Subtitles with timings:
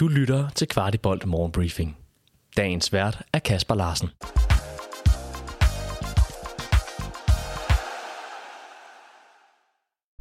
[0.00, 1.96] Du lytter til Kvartibolt Morgenbriefing.
[2.56, 4.08] Dagens vært er Kasper Larsen.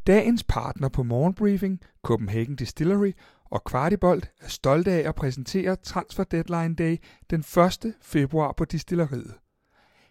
[0.08, 3.12] Dagens partner på Morgenbriefing, Copenhagen Distillery
[3.46, 6.98] og Kvartibolt er stolte af at præsentere Transfer Deadline Day
[7.30, 7.94] den 1.
[8.02, 9.34] februar på distilleriet.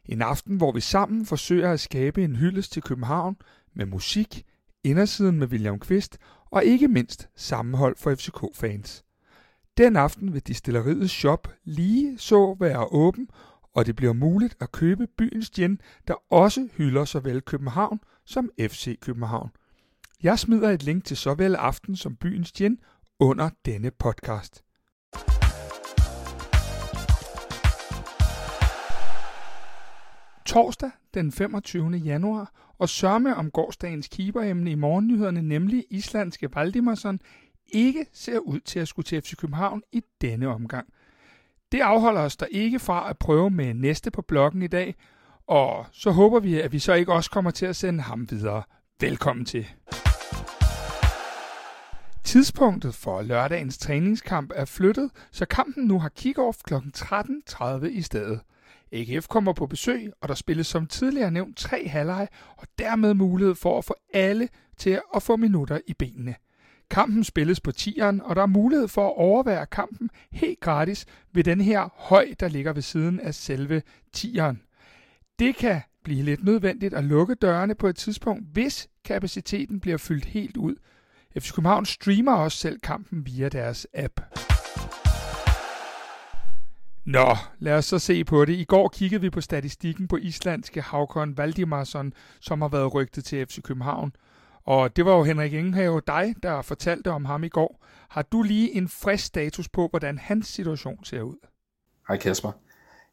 [0.05, 3.37] En aften, hvor vi sammen forsøger at skabe en hyldest til København
[3.75, 4.45] med musik,
[4.85, 6.19] indersiden med William Kvist
[6.51, 9.05] og ikke mindst sammenhold for FCK-fans.
[9.79, 13.29] Den aften vil distilleriets shop lige så være åben,
[13.75, 19.01] og det bliver muligt at købe byens gin, der også hylder såvel København som FC
[19.01, 19.51] København.
[20.23, 22.79] Jeg smider et link til såvel aften som byens gin
[23.21, 24.65] under denne podcast.
[30.47, 31.91] Torsdag den 25.
[31.91, 37.21] januar, og sørme om gårdsdagens keeperemne i morgennyhederne, nemlig islandske Valdimarsson,
[37.69, 40.87] ikke ser ud til at skulle til FC København i denne omgang.
[41.73, 44.95] Det afholder os der ikke fra at prøve med næste på bloggen i dag,
[45.47, 48.63] og så håber vi, at vi så ikke også kommer til at sende ham videre.
[49.01, 49.67] Velkommen til.
[52.25, 56.75] Tidspunktet for lørdagens træningskamp er flyttet, så kampen nu har kick-off kl.
[56.75, 58.41] 13.30 i stedet.
[58.93, 63.55] AGF kommer på besøg, og der spilles som tidligere nævnt tre halvleg, og dermed mulighed
[63.55, 66.35] for at få alle til at få minutter i benene.
[66.93, 71.45] Kampen spilles på tieren, og der er mulighed for at overvære kampen helt gratis ved
[71.45, 74.63] den her høj, der ligger ved siden af selve tieren.
[75.39, 80.25] Det kan blive lidt nødvendigt at lukke dørene på et tidspunkt, hvis kapaciteten bliver fyldt
[80.25, 80.75] helt ud.
[81.39, 84.21] FC København streamer også selv kampen via deres app.
[87.05, 88.53] Nå, lad os så se på det.
[88.53, 93.47] I går kiggede vi på statistikken på islandske Havkon Valdimarsson, som har været rygtet til
[93.47, 94.13] FC København.
[94.65, 97.85] Og det var jo Henrik Ingenhave, dig, der fortalte om ham i går.
[98.09, 101.37] Har du lige en frisk status på, hvordan hans situation ser ud?
[102.09, 102.53] Hej Kasper.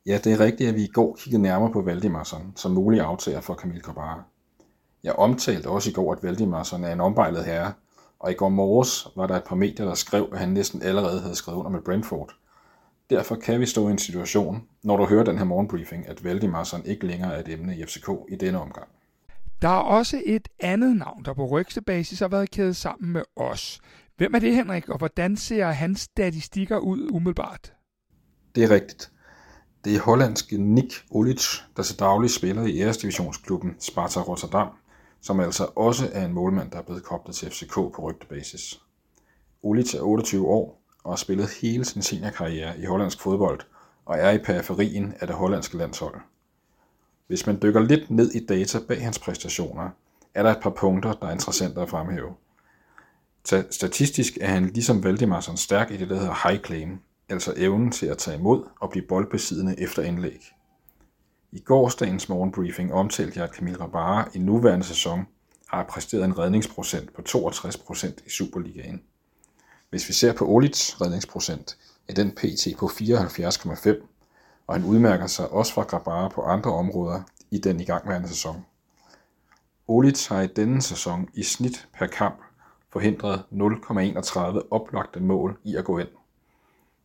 [0.06, 3.42] Ja, det er rigtigt, at vi i går kiggede nærmere på Valdimarsson som mulig aftager
[3.42, 4.24] for Kamil Grabara.
[5.04, 7.74] Jeg omtalte også i går, at Valdimarsson er en ombejlet herre,
[8.20, 11.22] og i går morges var der et par medier, der skrev, at han næsten allerede
[11.22, 12.36] havde skrevet under med Brentford.
[13.10, 16.86] Derfor kan vi stå i en situation, når du hører den her morgenbriefing, at Valdimarsson
[16.86, 18.88] ikke længere er et emne i FCK i denne omgang.
[19.62, 23.82] Der er også et andet navn, der på rygtebasis har været kædet sammen med os.
[24.18, 27.74] Hvem er det, Henrik, og hvordan ser hans statistikker ud umiddelbart?
[28.56, 29.12] Det er rigtigt.
[29.86, 34.68] Det er hollandske Nick Olic, der til daglig spiller i æresdivisionsklubben Sparta Rotterdam,
[35.22, 38.82] som altså også er en målmand, der er blevet koblet til FCK på rygtebasis.
[39.64, 43.60] Olic er 28 år og har spillet hele sin seniorkarriere i hollandsk fodbold
[44.06, 46.22] og er i periferien af det hollandske landshold.
[47.30, 49.90] Hvis man dykker lidt ned i data bag hans præstationer,
[50.34, 52.34] er der et par punkter, der er interessante at fremhæve.
[53.72, 58.06] Statistisk er han ligesom Valdimarsson stærk i det, der hedder high claim, altså evnen til
[58.06, 60.54] at tage imod og blive boldbesiddende efter indlæg.
[61.52, 65.28] I gårsdagens morgenbriefing omtalte jeg, at Camille Rabara i nuværende sæson
[65.68, 69.02] har præsteret en redningsprocent på 62% i Superligaen.
[69.90, 72.68] Hvis vi ser på Olits redningsprocent, er den pt.
[72.78, 74.19] på 74,5,
[74.70, 77.22] og han udmærker sig også fra Grabara på andre områder
[77.52, 78.66] i den igangværende sæson.
[79.88, 82.42] Olic har i denne sæson i snit per kamp
[82.90, 86.08] forhindret 0,31 oplagte mål i at gå ind.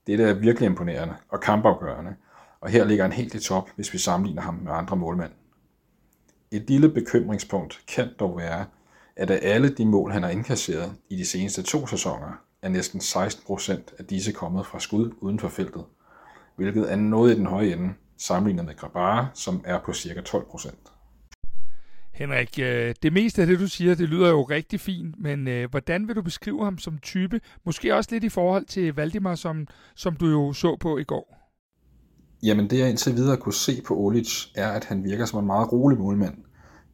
[0.07, 2.15] Dette er virkelig imponerende og kampafgørende,
[2.61, 5.33] og her ligger han helt i top, hvis vi sammenligner ham med andre målmænd.
[6.51, 8.67] Et lille bekymringspunkt kan dog være,
[9.17, 13.01] at af alle de mål, han har indkasseret i de seneste to sæsoner, er næsten
[13.01, 15.85] 16% af disse kommet fra skud uden for feltet,
[16.57, 20.21] hvilket er noget i den høje ende, sammenlignet med Grabara, som er på ca.
[20.21, 20.95] 12%.
[22.15, 25.71] Henrik, øh, det meste af det, du siger, det lyder jo rigtig fint, men øh,
[25.71, 27.41] hvordan vil du beskrive ham som type?
[27.67, 29.67] Måske også lidt i forhold til Valdimar, som,
[29.97, 31.45] som du jo så på i går.
[32.43, 35.47] Jamen det jeg indtil videre kunne se på Olic, er, at han virker som en
[35.47, 36.35] meget rolig målmand.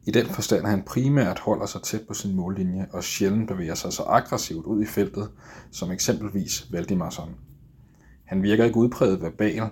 [0.07, 3.75] I den forstand, at han primært holder sig tæt på sin mållinje og sjældent bevæger
[3.75, 5.29] sig så aggressivt ud i feltet,
[5.71, 7.35] som eksempelvis Valdimarsson.
[8.31, 9.69] Han virker ikke udpræget verbal,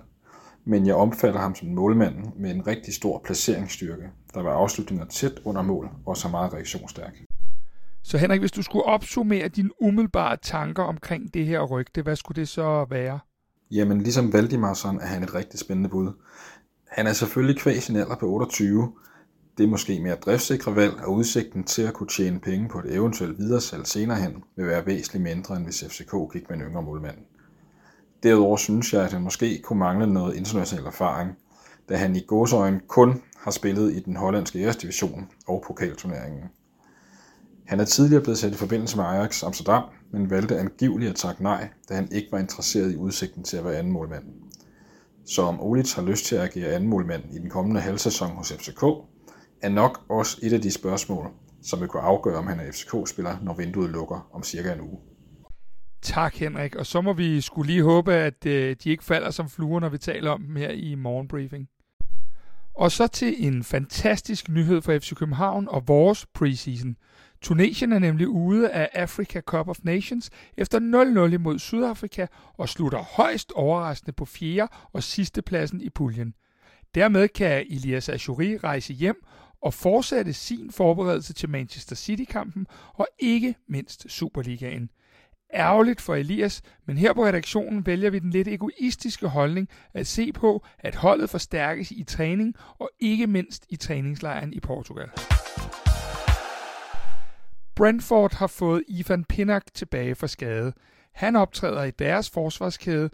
[0.64, 5.40] men jeg omfatter ham som målmand med en rigtig stor placeringsstyrke, der var afslutninger tæt
[5.44, 7.12] under mål og så meget reaktionsstærk.
[8.02, 12.40] Så Henrik, hvis du skulle opsummere dine umiddelbare tanker omkring det her rygte, hvad skulle
[12.40, 13.18] det så være?
[13.70, 16.12] Jamen, ligesom Valdimarsson er han et rigtig spændende bud.
[16.88, 18.92] Han er selvfølgelig kvæg sin alder på 28.
[19.58, 22.94] Det er måske mere driftsikre valg, og udsigten til at kunne tjene penge på et
[22.94, 26.82] eventuelt videresalg senere hen vil være væsentligt mindre, end hvis FCK gik med en yngre
[26.82, 27.16] målmand.
[28.22, 31.30] Derudover synes jeg, at han måske kunne mangle noget international erfaring,
[31.88, 36.44] da han i godsøjen kun har spillet i den hollandske æresdivision og pokalturneringen.
[37.66, 39.82] Han er tidligere blevet sat i forbindelse med Ajax Amsterdam,
[40.12, 43.64] men valgte angiveligt at takke nej, da han ikke var interesseret i udsigten til at
[43.64, 44.24] være anden målmand.
[45.26, 48.52] Så om Olic har lyst til at agere anden målmand i den kommende halvsæson hos
[48.52, 48.82] FCK,
[49.62, 51.30] er nok også et af de spørgsmål,
[51.62, 54.98] som vil kunne afgøre, om han er FCK-spiller, når vinduet lukker om cirka en uge.
[56.02, 59.48] Tak Henrik, og så må vi skulle lige håbe, at øh, de ikke falder som
[59.48, 61.68] fluer, når vi taler om dem her i morgenbriefing.
[62.74, 66.96] Og så til en fantastisk nyhed for FC København og vores preseason.
[67.42, 72.26] Tunesien er nemlig ude af Africa Cup of Nations efter 0-0 imod Sydafrika
[72.58, 74.68] og slutter højst overraskende på 4.
[74.92, 76.34] og sidste pladsen i puljen.
[76.94, 79.24] Dermed kan Elias Achouri rejse hjem
[79.62, 84.90] og fortsætte sin forberedelse til Manchester City-kampen og ikke mindst Superligaen.
[85.54, 90.32] Ærgerligt for Elias, men her på redaktionen vælger vi den lidt egoistiske holdning at se
[90.32, 95.10] på, at holdet forstærkes i træning og ikke mindst i træningslejren i Portugal.
[97.74, 100.72] Brentford har fået Ivan Pinnock tilbage for skade.
[101.14, 103.10] Han optræder i deres forsvarskæde,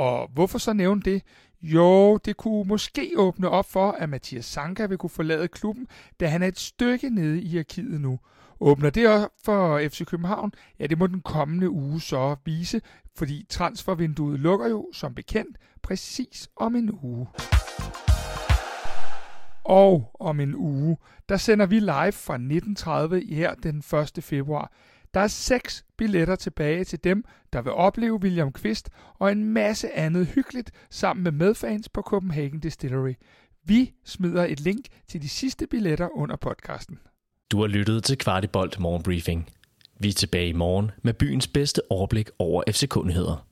[0.00, 1.22] og hvorfor så nævne det?
[1.62, 5.86] Jo, det kunne måske åbne op for, at Mathias Sanka vil kunne forlade klubben,
[6.20, 8.18] da han er et stykke nede i arkivet nu.
[8.60, 10.52] Åbner det op for FC København?
[10.78, 12.80] Ja, det må den kommende uge så vise,
[13.16, 17.26] fordi transfervinduet lukker jo, som bekendt, præcis om en uge.
[19.64, 20.96] Og om en uge,
[21.28, 23.82] der sender vi live fra 1930 her den
[24.16, 24.24] 1.
[24.24, 24.72] februar.
[25.14, 29.92] Der er seks billetter tilbage til dem, der vil opleve William Kvist og en masse
[29.92, 33.14] andet hyggeligt sammen med medfans på Copenhagen Distillery.
[33.64, 36.98] Vi smider et link til de sidste billetter under podcasten.
[37.52, 39.50] Du har lyttet til Kvartibolt Morgenbriefing.
[40.00, 43.49] Vi er tilbage i morgen med byens bedste overblik over FC-kundigheder.